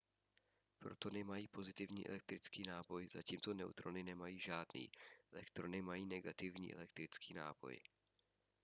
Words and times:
protony 0.79 1.23
mají 1.23 1.47
pozitivní 1.47 2.07
elektrický 2.07 2.63
náboj 2.67 3.07
zatímco 3.09 3.53
neutrony 3.53 4.03
nemají 4.03 4.39
žádný 4.39 4.89
elektrony 5.31 5.81
mají 5.81 6.05
negativní 6.05 6.73
elektrický 6.73 7.33
náboj 7.33 7.79